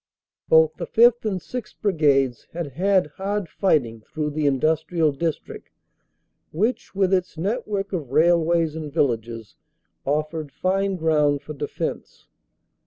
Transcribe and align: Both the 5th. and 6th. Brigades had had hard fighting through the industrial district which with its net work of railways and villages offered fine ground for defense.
Both 0.49 0.77
the 0.77 0.87
5th. 0.87 1.25
and 1.25 1.39
6th. 1.39 1.75
Brigades 1.79 2.47
had 2.53 2.69
had 2.71 3.05
hard 3.21 3.47
fighting 3.47 4.01
through 4.01 4.31
the 4.31 4.47
industrial 4.47 5.11
district 5.11 5.69
which 6.51 6.95
with 6.95 7.13
its 7.13 7.37
net 7.37 7.67
work 7.67 7.93
of 7.93 8.09
railways 8.11 8.75
and 8.75 8.91
villages 8.91 9.53
offered 10.03 10.51
fine 10.51 10.95
ground 10.95 11.43
for 11.43 11.53
defense. 11.53 12.25